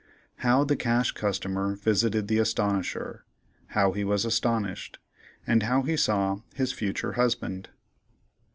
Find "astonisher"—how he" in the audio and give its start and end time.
2.39-4.03